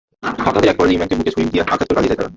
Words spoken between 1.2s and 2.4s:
ছুরি দিয়ে আঘাত করে পালিয়ে যায় তারা।